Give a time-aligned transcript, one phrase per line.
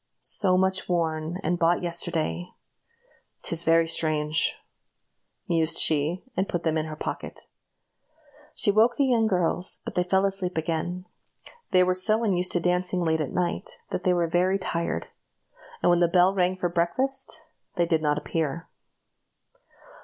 [0.19, 2.47] So much worn, and bought yesterday!
[3.43, 4.55] 'Tis very strange!"
[5.47, 7.41] mused she, and put them in her pocket.
[8.55, 11.05] She woke the young girls, but they fell asleep again.
[11.69, 15.05] They were so unused to dancing late at night, that they were very tired;
[15.83, 17.45] and when the bell rang for breakfast,
[17.75, 18.67] they did not appear.